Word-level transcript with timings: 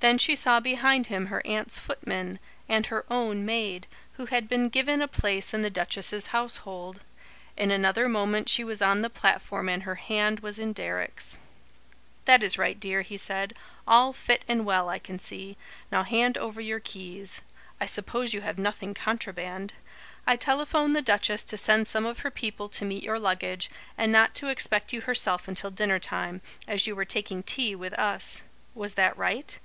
Then 0.00 0.18
she 0.18 0.36
saw 0.36 0.60
behind 0.60 1.06
him 1.06 1.28
her 1.28 1.40
aunt's 1.46 1.78
footman, 1.78 2.38
and 2.68 2.84
her 2.88 3.06
own 3.10 3.46
maid, 3.46 3.86
who 4.18 4.26
had 4.26 4.50
been 4.50 4.68
given 4.68 5.00
a 5.00 5.08
place 5.08 5.54
in 5.54 5.62
the 5.62 5.70
duchess's 5.70 6.26
household. 6.26 7.00
In 7.56 7.70
another 7.70 8.06
moment 8.06 8.50
she 8.50 8.62
was 8.64 8.82
on 8.82 9.00
the 9.00 9.08
platform 9.08 9.66
and 9.70 9.84
her 9.84 9.94
hand 9.94 10.40
was 10.40 10.58
in 10.58 10.74
Deryck's. 10.74 11.38
"That 12.26 12.42
is 12.42 12.58
right, 12.58 12.78
dear," 12.78 13.00
he 13.00 13.16
said. 13.16 13.54
"All 13.88 14.12
fit 14.12 14.44
and 14.46 14.66
well, 14.66 14.90
I 14.90 14.98
can 14.98 15.18
see. 15.18 15.56
Now 15.90 16.02
hand 16.02 16.36
over 16.36 16.60
your 16.60 16.80
keys. 16.80 17.40
I 17.80 17.86
suppose 17.86 18.34
you 18.34 18.42
have 18.42 18.58
nothing 18.58 18.92
contraband? 18.92 19.72
I 20.26 20.36
telephoned 20.36 20.94
the 20.94 21.00
duchess 21.00 21.44
to 21.44 21.56
send 21.56 21.86
some 21.86 22.04
of 22.04 22.18
her 22.18 22.30
people 22.30 22.68
to 22.68 22.84
meet 22.84 23.04
your 23.04 23.18
luggage, 23.18 23.70
and 23.96 24.12
not 24.12 24.34
to 24.34 24.48
expect 24.50 24.92
you 24.92 25.00
herself 25.00 25.48
until 25.48 25.70
dinner 25.70 25.98
time, 25.98 26.42
as 26.68 26.86
you 26.86 26.94
were 26.94 27.06
taking 27.06 27.42
tea 27.42 27.74
with 27.74 27.94
us. 27.98 28.42
Was 28.74 28.94
that 28.94 29.16
right? 29.16 29.58